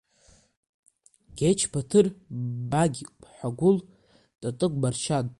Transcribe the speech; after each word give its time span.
Гьеч 1.37 1.59
Баҭыр, 1.71 2.05
Магь 2.71 3.01
Ҳәагәыл, 3.33 3.77
Татыгә 4.39 4.77
Маршьан… 4.81 5.25